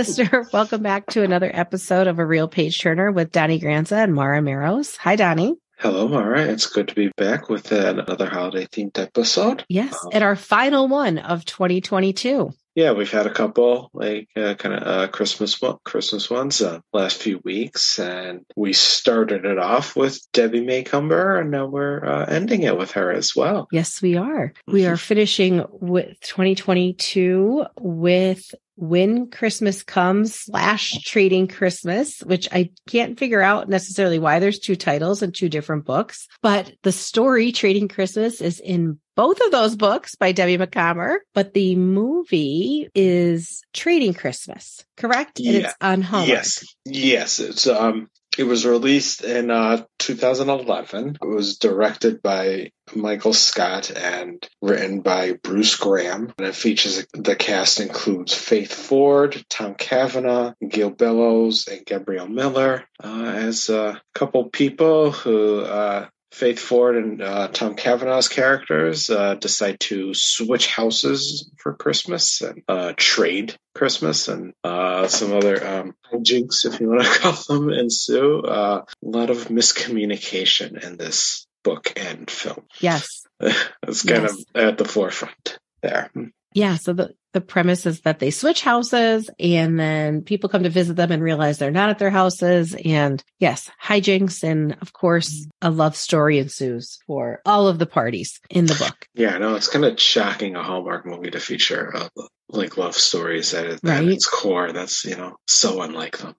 [0.00, 0.46] Listener.
[0.54, 4.40] Welcome back to another episode of A Reel Page Turner with Donnie Granza and Mara
[4.40, 4.96] Meros.
[4.96, 5.56] Hi, Donnie.
[5.76, 6.40] Hello, Mara.
[6.40, 9.62] It's good to be back with another holiday themed episode.
[9.68, 12.50] Yes, um, and our final one of 2022.
[12.74, 17.20] Yeah, we've had a couple like uh, kind of uh, Christmas Christmas ones uh, last
[17.20, 22.62] few weeks, and we started it off with Debbie Macomber, and now we're uh, ending
[22.62, 23.68] it with her as well.
[23.70, 24.54] Yes, we are.
[24.66, 33.18] We are finishing with 2022 with when Christmas comes slash trading Christmas, which I can't
[33.18, 37.88] figure out necessarily why there's two titles and two different books, but the story trading
[37.88, 44.14] Christmas is in both of those books by Debbie Macomber, but the movie is Trading
[44.14, 45.40] Christmas, correct?
[45.40, 45.52] Yeah.
[45.52, 46.28] And it's on Hallmark.
[46.28, 46.64] Yes.
[46.86, 47.38] Yes.
[47.38, 48.08] It's, um,
[48.38, 51.18] it was released in uh, 2011.
[51.20, 56.32] It was directed by Michael Scott and written by Bruce Graham.
[56.38, 62.84] And it features the cast includes Faith Ford, Tom Cavanagh, Gail Bellows, and Gabrielle Miller
[63.02, 69.34] uh, as a couple people who uh, Faith Ford and uh, Tom Cavanagh's characters uh,
[69.34, 75.94] decide to switch houses for Christmas and uh, trade Christmas, and uh, some other um,
[76.12, 78.40] if you want to call them, ensue.
[78.42, 82.64] Uh, a lot of miscommunication in this book and film.
[82.80, 84.32] Yes, it's kind yes.
[84.32, 86.10] of at the forefront there.
[86.52, 86.76] Yeah.
[86.76, 90.96] So the, the premise is that they switch houses and then people come to visit
[90.96, 92.74] them and realize they're not at their houses.
[92.84, 94.42] And yes, hijinks.
[94.42, 99.06] And of course, a love story ensues for all of the parties in the book.
[99.14, 99.38] Yeah.
[99.38, 102.08] No, it's kind of shocking a Hallmark movie to feature uh,
[102.48, 104.08] like love stories at, at right?
[104.08, 104.72] its core.
[104.72, 106.34] That's, you know, so unlike them.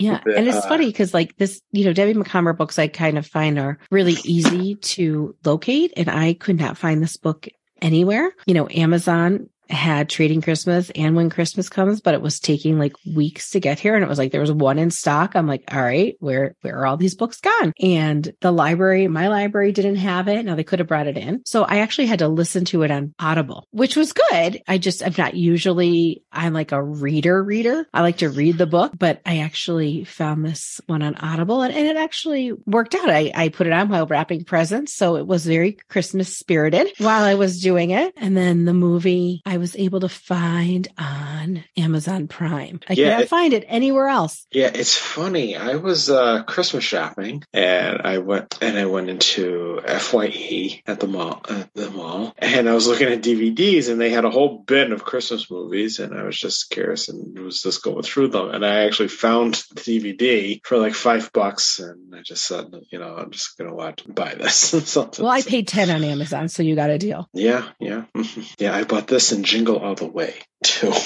[0.00, 0.20] Yeah.
[0.24, 3.18] But, and it's uh, funny because like this, you know, Debbie Macomber books I kind
[3.18, 5.92] of find are really easy to locate.
[5.96, 7.48] And I could not find this book
[7.82, 8.32] anywhere.
[8.46, 12.94] You know, Amazon had trading Christmas and when Christmas comes, but it was taking like
[13.06, 13.94] weeks to get here.
[13.94, 15.34] And it was like there was one in stock.
[15.34, 17.72] I'm like, all right, where where are all these books gone?
[17.80, 20.44] And the library, my library didn't have it.
[20.44, 21.42] Now they could have brought it in.
[21.46, 24.62] So I actually had to listen to it on Audible, which was good.
[24.68, 27.86] I just I'm not usually I'm like a reader reader.
[27.92, 31.74] I like to read the book, but I actually found this one on Audible and,
[31.74, 33.10] and it actually worked out.
[33.10, 34.94] I, I put it on while wrapping presents.
[34.94, 38.12] So it was very Christmas spirited while I was doing it.
[38.16, 42.80] And then the movie I was able to find on Amazon Prime.
[42.88, 44.46] I yeah, can't find it anywhere else.
[44.52, 45.56] Yeah, it's funny.
[45.56, 51.06] I was uh, Christmas shopping and I went and I went into FYE at the
[51.06, 54.58] mall at the mall and I was looking at DVDs and they had a whole
[54.58, 58.50] bin of Christmas movies and I was just curious and was just going through them
[58.50, 62.98] and I actually found the DVD for like five bucks and I just said, you
[62.98, 64.96] know, I'm just gonna watch buy this.
[64.96, 67.28] well, I paid ten on Amazon, so you got a deal.
[67.32, 68.04] Yeah, yeah,
[68.58, 68.74] yeah.
[68.74, 70.92] I bought this in Jingle All the Way too.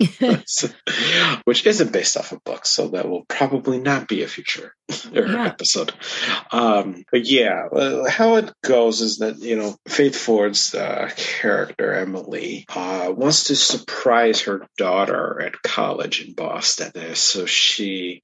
[1.44, 4.74] which isn't based off of books, so that will probably not be a future
[5.12, 5.46] yeah.
[5.46, 5.92] episode.
[6.50, 7.68] Um, but yeah,
[8.08, 13.56] how it goes is that you know Faith Ford's uh, character Emily uh, wants to
[13.56, 18.20] surprise her daughter at college in Boston, so she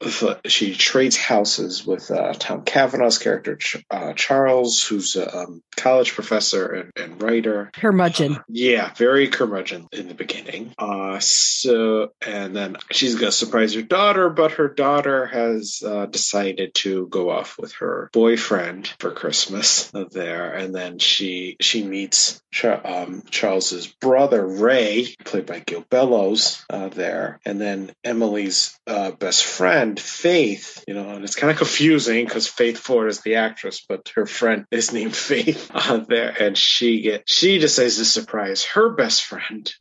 [0.47, 3.59] she trades houses with uh, Tom Cavanagh's character
[3.91, 7.71] uh, Charles, who's a um, college professor and, and writer.
[7.75, 8.39] Curmudgeon.
[8.49, 10.73] Yeah, very curmudgeon in the beginning.
[10.79, 16.75] Uh, so and then she's gonna surprise her daughter, but her daughter has decided decided
[16.75, 23.23] to go off with her boyfriend for Christmas there, and then she she meets um,
[23.31, 29.99] Charles's brother Ray, played by Gil Bellows, uh, there, and then Emily's uh, best friend
[29.99, 30.85] Faith.
[30.89, 34.27] You know, and it's kind of confusing because Faith Ford is the actress, but her
[34.27, 39.25] friend is named Faith uh, there, and she get she decides to surprise her best
[39.25, 39.73] friend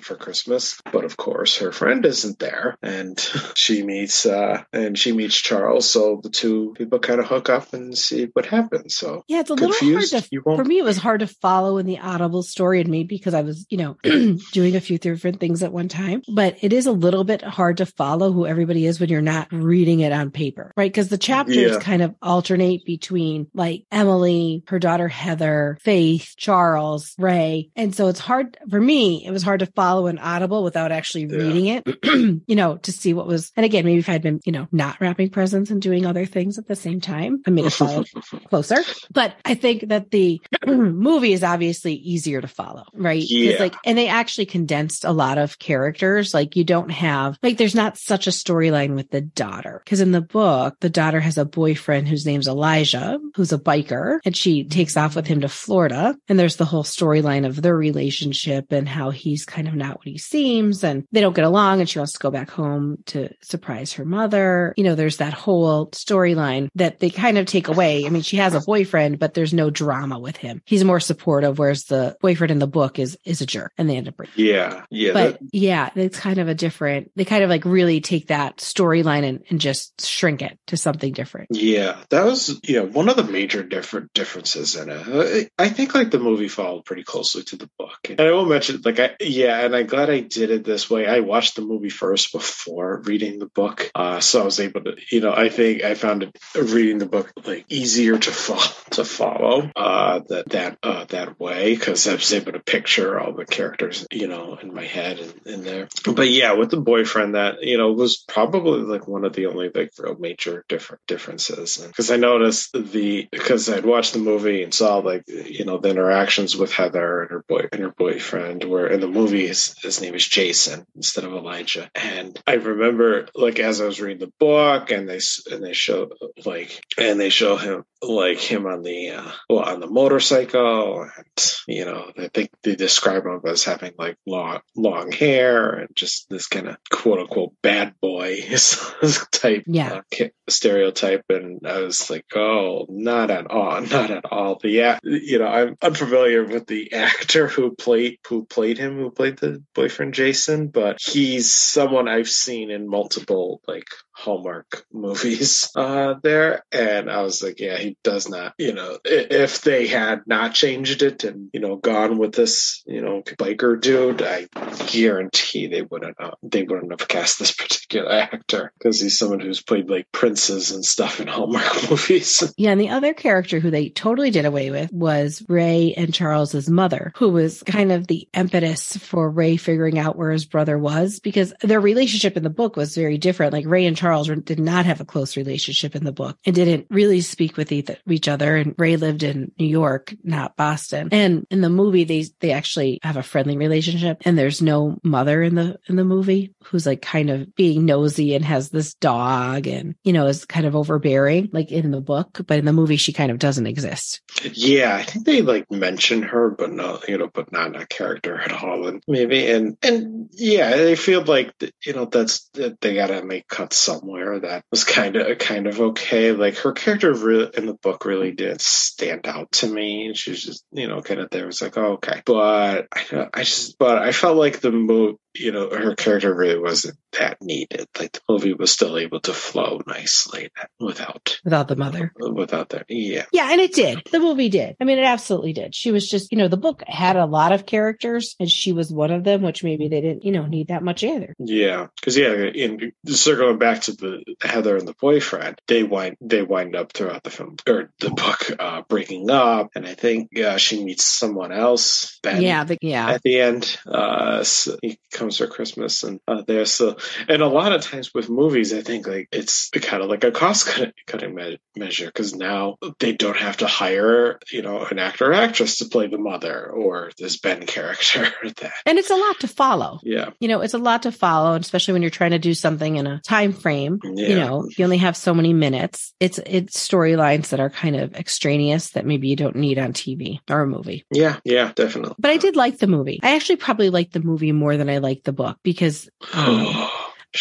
[0.00, 3.18] for Christmas, but of course her friend isn't there, and
[3.54, 5.88] she meets uh, and she meets Charles.
[5.90, 8.96] So the two people kind of hook up and see what happens.
[8.96, 10.78] So yeah, it's a little hard to for me.
[10.78, 13.78] It was hard to follow in the Audible story, and maybe because I was you
[13.78, 13.96] know
[14.52, 16.22] doing a few different things at one time.
[16.28, 19.48] But it is a little bit hard to follow who everybody is when you're not
[19.52, 20.90] reading it on paper, right?
[20.90, 21.78] Because the chapters yeah.
[21.80, 28.20] kind of alternate between like Emily, her daughter Heather, Faith, Charles, Ray, and so it's
[28.20, 29.24] hard for me.
[29.24, 31.36] It was hard to follow an Audible without actually yeah.
[31.36, 31.86] reading it,
[32.46, 33.52] you know, to see what was.
[33.56, 36.26] And again, maybe if I'd been you know not wrapping presents and doing doing other
[36.26, 37.42] things at the same time.
[37.46, 38.04] I made it follow
[38.48, 38.76] closer.
[39.12, 43.22] But I think that the movie is obviously easier to follow, right?
[43.22, 43.56] Yeah.
[43.58, 46.34] Like, and they actually condensed a lot of characters.
[46.34, 49.82] Like you don't have, like, there's not such a storyline with the daughter.
[49.86, 54.18] Cause in the book, the daughter has a boyfriend whose name's Elijah, who's a biker
[54.24, 56.16] and she takes off with him to Florida.
[56.28, 60.06] And there's the whole storyline of their relationship and how he's kind of not what
[60.06, 63.30] he seems and they don't get along and she wants to go back home to
[63.42, 64.74] surprise her mother.
[64.76, 68.06] You know, there's that whole storyline that they kind of take away.
[68.06, 70.62] I mean, she has a boyfriend, but there's no drama with him.
[70.64, 73.96] He's more supportive, whereas the boyfriend in the book is is a jerk and they
[73.96, 74.44] end up breaking.
[74.44, 74.84] Yeah.
[74.90, 75.12] Yeah.
[75.12, 78.58] But that- yeah, it's kind of a different they kind of like really take that
[78.58, 81.48] storyline and, and just shrink it to something different.
[81.50, 85.50] Yeah, that was you know one of the major different differences in it.
[85.58, 88.46] I I think like the movie followed pretty closely to the book, and I will
[88.46, 91.06] mention like I yeah, and I'm glad I did it this way.
[91.06, 94.96] I watched the movie first before reading the book, uh, so I was able to
[95.10, 99.04] you know I think I found it reading the book like easier to follow to
[99.04, 103.44] follow uh, that that uh, that way because I was able to picture all the
[103.44, 105.88] characters you know in my head and in there.
[106.04, 109.70] But yeah, with the boyfriend, that you know was probably like one of the only
[109.74, 114.72] like real major different differences because I noticed the because I'd watched the movie and
[114.72, 118.86] saw like you know the interactions with Heather and her boy and her boyfriend where
[118.86, 123.58] in the movie his, his name is Jason instead of Elijah and I remember like
[123.58, 125.20] as I was reading the book and they
[125.50, 126.10] and they show
[126.44, 131.54] like and they show him like him on the uh, well on the motorcycle and
[131.66, 136.28] you know I think they describe him as having like long long hair and just
[136.30, 138.40] this kind of quote unquote bad boy
[139.32, 140.02] type Yeah.
[140.20, 144.98] uh, stereotype and I was like oh not at all not at all The yeah
[145.02, 149.62] you know I'm unfamiliar with the actor who played who played him who played the
[149.74, 157.10] boyfriend Jason but he's someone I've seen in multiple like Hallmark movies uh there and
[157.10, 161.24] I was like yeah he does not you know if they had not changed it
[161.24, 164.48] and you know gone with this you know biker dude I
[164.86, 169.62] guarantee they wouldn't uh, they wouldn't have cast this particular actor because he's someone who's
[169.62, 173.88] played like princes and stuff in Hallmark movies Yeah, and the other character who they
[173.88, 178.96] totally did away with was Ray and Charles's mother, who was kind of the impetus
[178.96, 182.94] for Ray figuring out where his brother was because their relationship in the book was
[182.94, 183.52] very different.
[183.52, 186.86] Like Ray and Charles did not have a close relationship in the book and didn't
[186.90, 187.77] really speak with eith-
[188.08, 188.56] each other.
[188.56, 191.08] And Ray lived in New York, not Boston.
[191.12, 195.42] And in the movie, they they actually have a friendly relationship, and there's no mother
[195.42, 199.66] in the in the movie who's like kind of being nosy and has this dog
[199.66, 202.96] and you know is kind of overbearing like in the book but in the movie
[202.96, 207.18] she kind of doesn't exist Yeah, I think they like mention her, but no, you
[207.18, 211.52] know, but not a character at all, and maybe, and and yeah, they feel like
[211.84, 214.38] you know that's that they gotta make cuts somewhere.
[214.40, 216.32] That was kind of kind of okay.
[216.32, 220.12] Like her character really the book really didn't stand out to me.
[220.14, 221.46] She was just you know kind of there.
[221.46, 225.16] Was like oh, okay, but I, I just but I felt like the move.
[225.34, 227.86] You know, her character really wasn't that needed.
[227.98, 232.86] Like the movie was still able to flow nicely without without the mother without that.
[232.88, 233.24] Yeah.
[233.32, 236.30] yeah and it did the movie did i mean it absolutely did she was just
[236.32, 239.42] you know the book had a lot of characters and she was one of them
[239.42, 243.58] which maybe they didn't you know need that much either Yeah, because yeah, in circling
[243.58, 247.56] back to the Heather and the boyfriend, they wind they wind up throughout the film
[247.66, 252.18] or the book uh, breaking up, and I think uh, she meets someone else.
[252.22, 256.64] Ben, yeah yeah At the end, uh, so he comes for Christmas, and uh, there.
[256.64, 256.96] So,
[257.28, 260.30] and a lot of times with movies, I think like it's kind of like a
[260.30, 264.98] cost cutting, cutting me- measure because now they don't have to hire, you know, an
[264.98, 268.26] actor or actress to play the mother or this Ben character.
[268.60, 271.54] that and it's a lot to follow yeah, you know it's a lot to follow
[271.54, 274.28] especially when you're trying to do something in a time frame yeah.
[274.28, 278.14] you know you only have so many minutes it's it's storylines that are kind of
[278.14, 282.14] extraneous that maybe you don't need on tv or a movie Yeah, yeah, definitely.
[282.18, 284.98] but i did like the movie i actually probably liked the movie more than i
[284.98, 286.66] liked the book because um,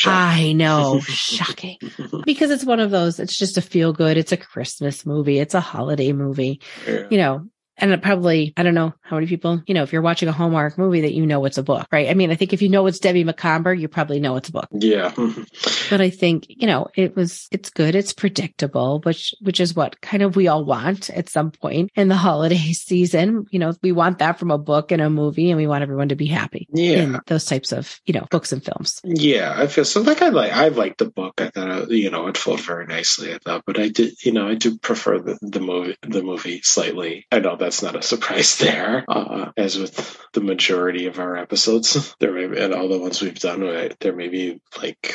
[0.06, 1.78] i know shocking
[2.26, 5.54] because it's one of those it's just a feel good it's a christmas movie it's
[5.54, 7.08] a holiday movie Yeah.
[7.10, 7.48] you know
[7.80, 10.34] and it probably, I don't know how many people, you know, if you're watching a
[10.34, 12.10] Hallmark movie that you know it's a book, right?
[12.10, 14.52] I mean, I think if you know it's Debbie Macomber, you probably know it's a
[14.52, 14.68] book.
[14.72, 15.14] Yeah.
[15.90, 17.96] But I think, you know, it was, it's good.
[17.96, 22.10] It's predictable, which, which is what kind of we all want at some point in
[22.10, 23.46] the holiday season.
[23.52, 26.10] You know, we want that from a book and a movie and we want everyone
[26.10, 27.20] to be happy Yeah.
[27.28, 29.00] those types of, you know, books and films.
[29.06, 30.02] Yeah, I feel so.
[30.02, 31.40] Like I like, I liked the book.
[31.40, 33.34] I thought, uh, you know, it flowed very nicely.
[33.34, 36.62] I thought, but I did, you know, I do prefer the, the movie, the movie
[36.64, 37.26] slightly.
[37.32, 42.16] I know that's not a surprise there, uh, as with the majority of our episodes.
[42.20, 43.62] There may be, and all the ones we've done,
[44.00, 45.14] there may be like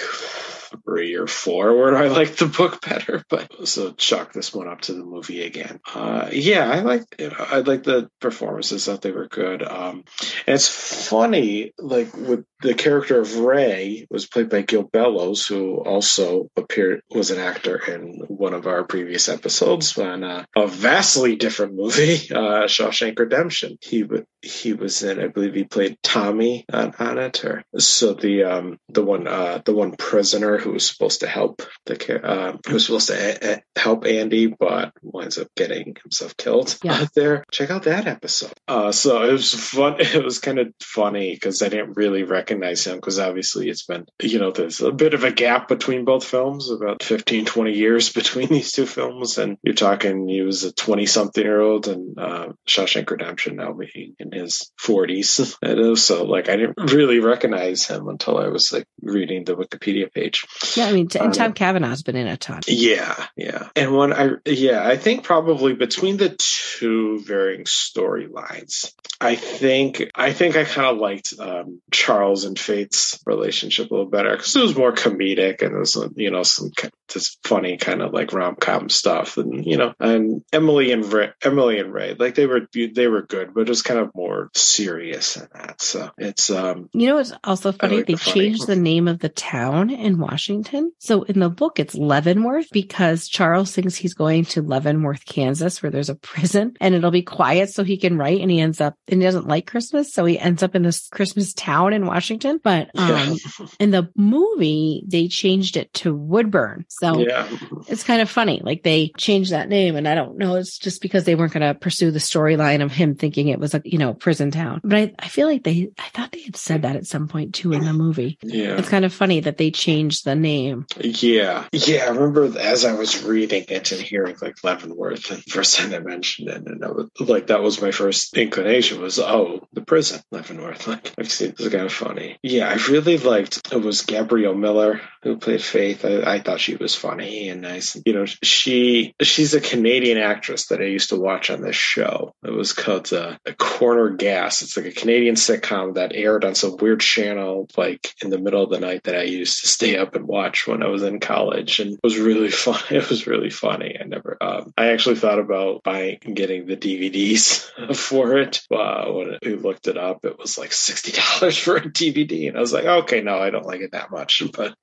[0.84, 4.82] three or four where I like the book better, but so chalk this one up
[4.82, 5.80] to the movie again.
[5.94, 8.84] Uh, yeah, I like you know, I like the performances.
[8.84, 9.62] Thought they were good.
[9.62, 10.04] Um,
[10.46, 10.68] and it's
[11.08, 17.02] funny, like with the character of Ray was played by Gil Bellows, who also appeared
[17.10, 22.14] was an actor in one of our previous episodes on uh, a vastly different movie,
[22.34, 23.78] uh, Shawshank Redemption.
[23.80, 24.04] He
[24.40, 28.78] he was in, I believe, he played Tommy on, on it, or so the um
[28.88, 32.86] the one uh the one prisoner who was supposed to help the uh, who was
[32.86, 36.94] supposed to a- a- help Andy, but winds up getting himself killed yeah.
[36.94, 37.44] out there.
[37.52, 38.52] Check out that episode.
[38.68, 39.96] Uh, so it was fun.
[40.12, 44.04] It was kind of funny because I didn't really recognize him because obviously it's been
[44.20, 48.12] you know there's a bit of a gap between both films, about 15, 20 years
[48.12, 52.18] between these two films, and you're talking he was a 20 something year old and
[52.18, 55.56] uh, Shawshank Redemption now being in his 40s.
[55.62, 60.12] And so like I didn't really recognize him until I was like reading the Wikipedia
[60.12, 60.44] page.
[60.76, 62.62] Yeah, I mean, and um, Tom Cavanagh's been in a ton.
[62.66, 69.36] Yeah, yeah, and when I yeah, I think probably between the two varying storylines, I
[69.36, 74.36] think I think I kind of liked um, Charles and Faith's relationship a little better
[74.36, 76.70] because it was more comedic and it was you know some
[77.12, 81.30] this funny kind of like rom com stuff and you know and Emily and Ray,
[81.42, 84.50] Emily and Ray like they were they were good but it was kind of more
[84.54, 87.98] serious than that so it's um you know it's also funny?
[87.98, 90.92] like they the changed the name of the town in Washington.
[90.98, 95.90] So in the book it's Leavenworth because Charles thinks he's going to Leavenworth Kansas where
[95.90, 98.94] there's a prison and it'll be quiet so he can write and he ends up
[99.08, 102.60] and he doesn't like Christmas so he ends up in this Christmas town in Washington.
[102.62, 103.66] But um yeah.
[103.80, 107.48] in the movie they changed it to Woodburn so yeah.
[107.88, 108.60] it's kind of funny.
[108.62, 110.54] Like they changed that name and I don't know.
[110.54, 113.74] It's just because they weren't going to pursue the storyline of him thinking it was
[113.74, 114.80] a, you know, prison town.
[114.84, 117.56] But I, I feel like they, I thought they had said that at some point
[117.56, 118.38] too in the movie.
[118.40, 118.76] Yeah.
[118.76, 120.86] It's kind of funny that they changed the name.
[120.96, 121.66] Yeah.
[121.72, 122.04] Yeah.
[122.04, 125.98] I remember as I was reading it and hearing like Leavenworth and first time I
[125.98, 130.22] mentioned it and I was like, that was my first inclination was, oh, the prison,
[130.30, 130.86] Leavenworth.
[130.92, 132.38] Like I've seen, it's kind of funny.
[132.42, 132.68] Yeah.
[132.68, 136.04] I really liked, it was Gabrielle Miller who played Faith.
[136.04, 137.96] I, I thought she was funny and nice.
[138.04, 142.34] You know, she she's a Canadian actress that I used to watch on this show.
[142.42, 144.62] It was called uh, Corner Gas.
[144.62, 148.64] It's like a Canadian sitcom that aired on some weird channel like in the middle
[148.64, 151.20] of the night that I used to stay up and watch when I was in
[151.20, 152.80] college, and it was really fun.
[152.90, 153.96] It was really funny.
[154.00, 154.36] I never.
[154.40, 158.62] Um, I actually thought about buying and getting the DVDs for it.
[158.70, 162.56] Uh, when we looked it up, it was like sixty dollars for a DVD, and
[162.56, 164.74] I was like, okay, no, I don't like it that much, but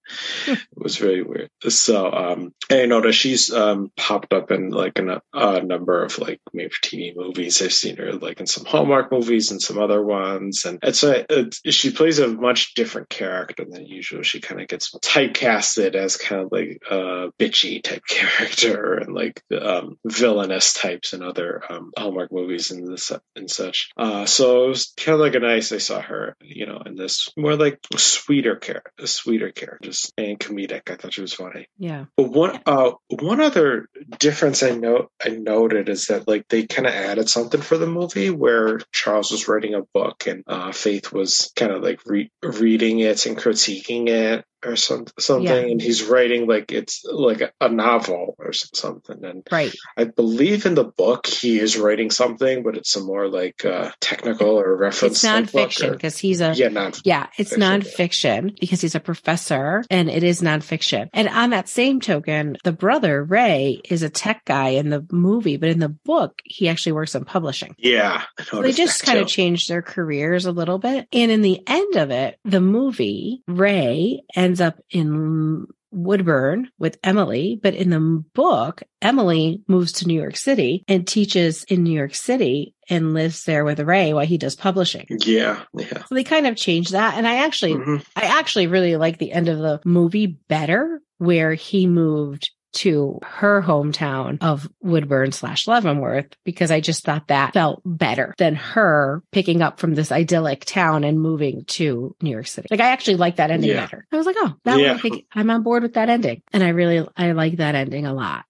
[0.48, 1.50] it was really weird.
[1.68, 5.22] So um, I noticed she's um, popped up in like a,
[5.62, 7.62] number of like maybe TV movies.
[7.62, 11.26] I've seen her like in some Hallmark movies and some other ones, and it's a
[11.30, 14.24] it's, she plays a much different character than usual.
[14.24, 19.42] She kind of gets typecasted as kind of like a bitchy type character and like
[19.60, 23.90] um, villainous types in other um, Hallmark movies and this and such.
[23.98, 25.72] Uh, so it was kind of like a nice.
[25.72, 30.14] I saw her, you know, in this more like sweeter character, a sweeter character, just
[30.26, 30.90] and comedic.
[30.92, 31.68] I thought she was funny.
[31.78, 32.06] Yeah.
[32.18, 33.88] But one uh one other
[34.20, 37.88] difference I note I noted is that like they kind of added something for the
[37.88, 42.32] movie where Charles was writing a book and uh, Faith was kind of like re-
[42.44, 45.72] reading it and critiquing it or some, something yeah.
[45.72, 49.74] and he's writing like it's like a, novel or something and right.
[49.96, 53.92] I believe in the book he is writing something but it's a more like uh
[54.02, 58.96] technical or reference it's nonfiction because he's a yeah non yeah it's nonfiction because he's
[58.96, 61.10] a professor and it is nonfiction.
[61.14, 65.58] And on that same token the brother ray is a tech guy in the movie
[65.58, 67.76] but in the book he actually works in publishing.
[67.78, 69.24] Yeah so they just kind too.
[69.24, 71.08] of changed their careers a little bit.
[71.14, 76.98] And in the end of it the movie ray and ends up in Woodburn with
[77.04, 81.94] Emily, but in the book, Emily moves to New York City and teaches in New
[81.94, 85.06] York City and lives there with Ray while he does publishing.
[85.10, 86.04] Yeah, yeah.
[86.06, 87.98] So they kind of changed that, and I actually, mm-hmm.
[88.16, 93.62] I actually really like the end of the movie better, where he moved to her
[93.62, 99.62] hometown of Woodburn slash Leavenworth because I just thought that felt better than her picking
[99.62, 102.68] up from this idyllic town and moving to New York City.
[102.70, 103.82] Like I actually like that ending yeah.
[103.82, 104.06] better.
[104.12, 105.00] I was like, oh, that yeah.
[105.02, 106.42] one, I I'm on board with that ending.
[106.54, 108.46] And I really, I like that ending a lot.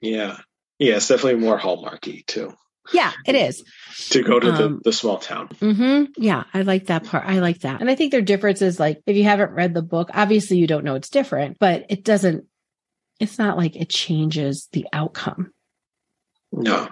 [0.00, 0.38] Yeah.
[0.78, 0.96] Yeah.
[0.96, 2.54] It's definitely more hallmarky too.
[2.92, 3.64] Yeah, it is.
[4.10, 5.48] To go to um, the, the small town.
[5.48, 6.22] Mm-hmm.
[6.22, 7.24] Yeah, I like that part.
[7.26, 7.80] I like that.
[7.80, 10.66] And I think their difference is like, if you haven't read the book, obviously you
[10.68, 12.44] don't know it's different, but it doesn't
[13.20, 15.52] it's not like it changes the outcome.
[16.52, 16.88] No.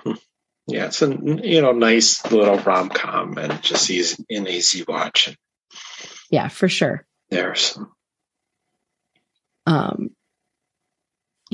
[0.66, 5.36] Yeah, it's a you know nice little rom com and just easy an easy watch.
[6.30, 7.06] Yeah, for sure.
[7.28, 7.78] There's
[9.66, 10.10] Um,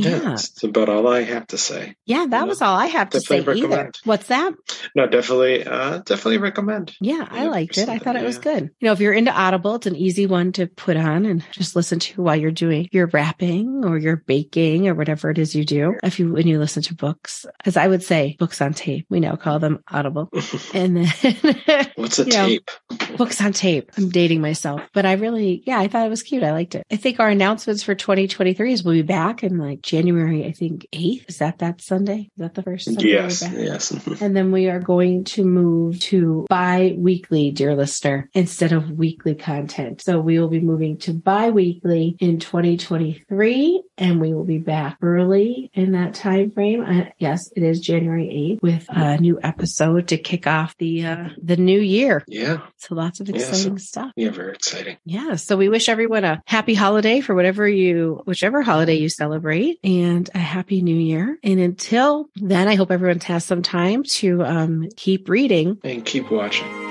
[0.03, 1.95] Yeah, that's about all I have to say.
[2.07, 2.45] Yeah, that Yeah.
[2.45, 3.69] was all I have to say Definitely either.
[3.71, 3.99] recommend.
[4.05, 4.53] What's that?
[4.95, 6.95] No, definitely, uh, definitely recommend.
[7.01, 7.89] Yeah, I liked it.
[7.89, 8.43] I thought it was yeah.
[8.43, 8.63] good.
[8.81, 11.77] You know, if you're into Audible, it's an easy one to put on and just
[11.77, 15.65] listen to while you're doing your wrapping or your baking or whatever it is you
[15.65, 15.95] do.
[16.03, 19.07] If you when you listen to books, as I would say, books on tape.
[19.11, 20.31] We now call them Audible.
[20.75, 22.71] And then What's a You know, tape?
[23.17, 23.91] books on tape.
[23.97, 26.43] I'm dating myself, but I really, yeah, I thought it was cute.
[26.43, 26.87] I liked it.
[26.91, 30.87] I think our announcements for 2023 is we'll be back in like January, I think
[30.93, 31.29] 8th.
[31.29, 32.31] Is that that Sunday?
[32.37, 33.09] Is that the first Sunday?
[33.09, 33.53] Yes, back?
[33.57, 33.91] yes.
[34.23, 40.01] And then we are going to move to bi-weekly, dear listener, instead of weekly content.
[40.03, 45.71] So we will be moving to bi-weekly in 2023 and we will be back early
[45.75, 46.83] in that time frame.
[46.85, 51.29] Uh, yes, it is January 8th with a new episode to kick off the, uh,
[51.43, 52.25] the new year.
[52.29, 54.13] yeah, So lots of Yeah, so- exciting stuff.
[54.17, 54.97] yeah, very exciting.
[55.05, 55.35] Yeah.
[55.37, 60.29] So we wish everyone a happy holiday for whatever you, whichever holiday you celebrate and
[60.35, 61.39] a happy new year.
[61.43, 66.31] And until then, I hope everyone has some time to, um, keep reading And keep
[66.31, 66.90] watching.